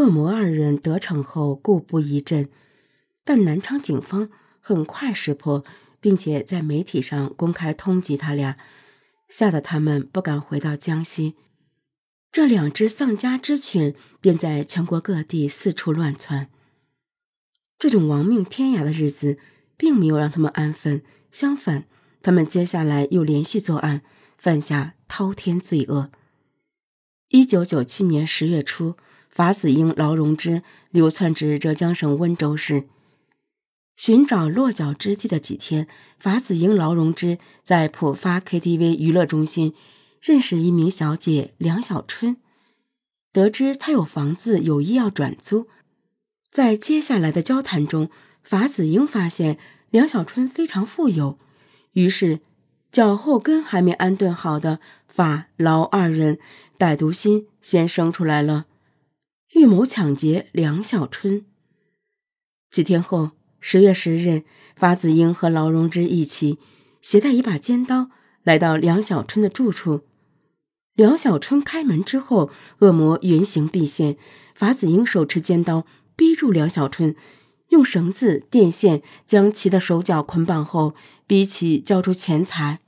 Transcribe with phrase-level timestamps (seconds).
[0.00, 2.48] 恶魔二人得逞后，故布疑阵，
[3.22, 5.62] 但南昌警方很快识破，
[6.00, 8.56] 并且在媒体上公开通缉他俩，
[9.28, 11.34] 吓得他们不敢回到江西。
[12.32, 16.48] 这两只丧家之犬便在全国各地四处乱窜。
[17.78, 19.36] 这种亡命天涯的日子，
[19.76, 21.84] 并没有让他们安分，相反，
[22.22, 24.00] 他们接下来又连续作案，
[24.38, 26.10] 犯下滔天罪恶。
[27.28, 28.96] 一九九七年十月初，
[29.40, 32.84] 法子英、劳荣枝流窜至浙江省温州市，
[33.96, 39.72] 寻找落脚之地的几天，法子英、劳荣枝在浦发 KTV 娱乐中心。
[40.20, 42.36] 认识一名小姐梁小春，
[43.32, 45.68] 得知她有房子有意要转租，
[46.50, 48.10] 在接下来的交谈中，
[48.44, 49.56] 法子英发现
[49.88, 51.38] 梁小春非常富有，
[51.92, 52.40] 于是
[52.92, 56.38] 脚后跟还没安顿好的法劳二人
[56.78, 58.66] 歹毒心先生出来了，
[59.60, 61.44] 预谋抢劫梁小春。
[62.70, 66.58] 几天后，十月十日，法子英和劳荣枝一起
[67.02, 68.08] 携带一把尖刀
[68.42, 70.00] 来到梁小春的住处。
[70.94, 74.16] 梁小春开门之后，恶魔原形毕现。
[74.54, 75.84] 法子英手持尖刀，
[76.16, 77.14] 逼住梁小春，
[77.68, 80.94] 用绳子、电线将其的手脚捆绑后，
[81.26, 82.80] 逼其交出钱财。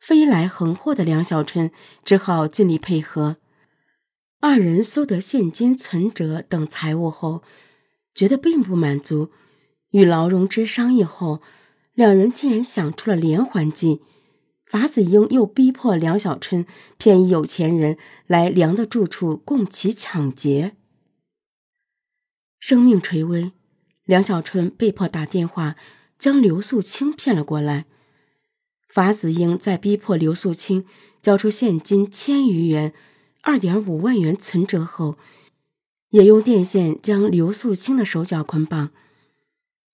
[0.00, 1.70] 飞来横祸的梁小春
[2.04, 3.36] 只好尽力配合。
[4.42, 7.44] 二人搜得现金、存折等财物后，
[8.12, 9.30] 觉得并不满足，
[9.92, 11.40] 与劳荣枝商议后，
[11.94, 14.00] 两人竟然想出了连环计。
[14.66, 16.66] 法子英又逼迫梁小春
[16.98, 20.74] 骗一有钱人来梁的住处供其抢劫。
[22.58, 23.52] 生命垂危，
[24.04, 25.76] 梁小春被迫打电话
[26.18, 27.86] 将刘素清骗了过来。
[28.88, 30.84] 法子英在逼迫刘素清
[31.20, 32.92] 交出现金千余元、
[33.42, 35.18] 二点五万元存折后，
[36.10, 38.90] 也用电线将刘素清的手脚捆绑。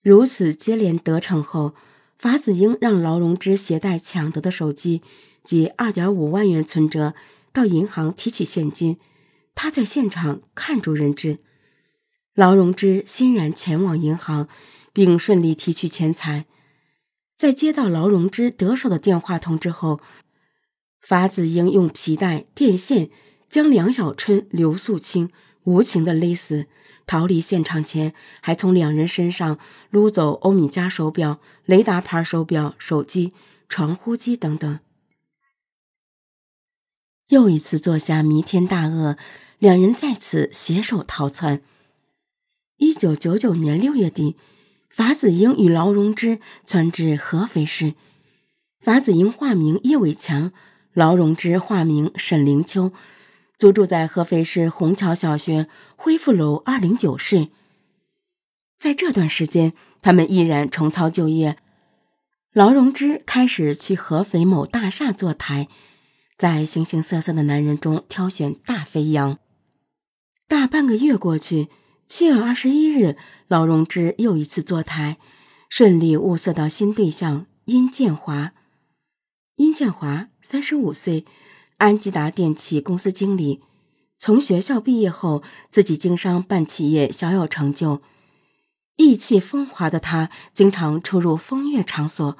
[0.02, 1.74] 如此接连得逞后。
[2.18, 5.02] 法子英让劳荣枝携带抢得的手机
[5.44, 7.14] 及二点五万元存折
[7.52, 8.98] 到银行提取现金，
[9.54, 11.38] 他在现场看住人质。
[12.34, 14.48] 劳荣枝欣然前往银行，
[14.92, 16.46] 并顺利提取钱财。
[17.36, 20.00] 在接到劳荣枝得手的电话通知后，
[21.00, 23.10] 法子英用皮带、电线
[23.48, 25.30] 将梁小春、刘素清
[25.64, 26.66] 无情的勒死。
[27.06, 33.32] 逃离现场前，还从两人身上撸走欧米茄手表、雷达牌手表、手机、
[33.66, 34.78] 传呼机等等。
[37.28, 39.16] 又一次做下弥天大恶，
[39.58, 41.62] 两人再次携手逃窜。
[42.76, 44.36] 一九九九年六月底，
[44.90, 47.94] 法子英与劳荣枝窜至合肥市。
[48.80, 50.52] 法子英化名叶伟强，
[50.92, 52.92] 劳荣枝化名沈灵秋。
[53.58, 57.48] 租住在合肥市虹桥小学恢复楼二零九室。
[58.78, 61.56] 在这段时间，他们依然重操旧业。
[62.52, 65.66] 劳荣枝开始去合肥某大厦坐台，
[66.36, 69.38] 在形形色色的男人中挑选大肥羊。
[70.46, 71.66] 大半个月过去，
[72.06, 73.16] 七月二十一日，
[73.48, 75.18] 劳荣枝又一次坐台，
[75.68, 78.52] 顺利物色到新对象殷建华。
[79.56, 81.24] 殷建华三十五岁。
[81.78, 83.60] 安吉达电器公司经理，
[84.18, 88.02] 从学校毕业后，自己经商办企业，小有成就。
[88.96, 92.36] 意气风华的他，经常出入风月场所，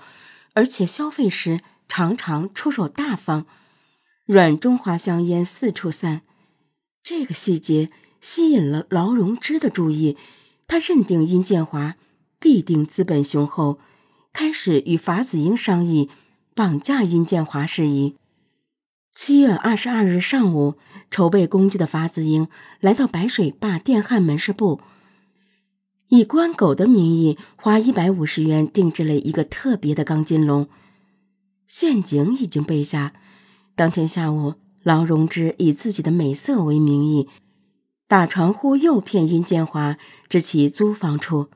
[0.54, 3.46] 而且消费时常常出手大方。
[4.26, 6.22] 软中华香烟四处散，
[7.04, 10.16] 这个细节吸引了劳荣枝的注意。
[10.66, 11.94] 他认定殷建华
[12.40, 13.78] 必定资本雄厚，
[14.32, 16.10] 开始与法子英商议
[16.56, 18.16] 绑架殷建华事宜。
[19.20, 20.76] 七月二十二日上午，
[21.10, 22.46] 筹备工具的法子英
[22.78, 24.80] 来到白水坝电焊门市部，
[26.06, 30.68] 以关狗的名义花一百五十元定制了一个特别的钢筋笼，
[31.66, 33.12] 陷阱已经备下。
[33.74, 37.28] 当天下午，劳荣枝以自己的美色为名义，
[38.06, 39.98] 打传呼诱骗殷建华
[40.28, 41.48] 至其租房处。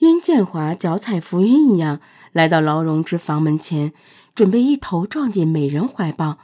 [0.00, 2.02] 殷建华脚踩浮云一样
[2.32, 3.94] 来到劳荣枝房门前。
[4.34, 6.38] 准备一头撞进美人怀抱，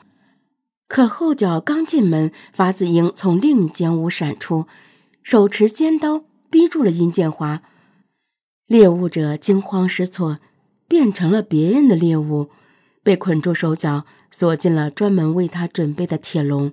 [0.86, 4.66] 可后脚刚进门，法子英从另一间屋闪出，
[5.22, 7.62] 手持尖刀逼住了殷建华。
[8.66, 10.38] 猎物者惊慌失措，
[10.86, 12.50] 变成了别人的猎物，
[13.02, 16.72] 被捆住手脚，锁进了专门为他准备的铁笼。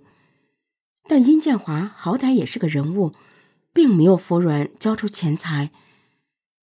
[1.08, 3.14] 但殷建华好歹也是个人物，
[3.72, 5.72] 并没有服软，交出钱财。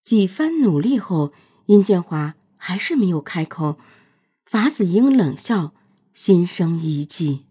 [0.03, 1.33] 几番努力后，
[1.67, 3.79] 殷建华还是没有开口。
[4.53, 5.73] 法子英冷笑，
[6.13, 7.45] 心生一计。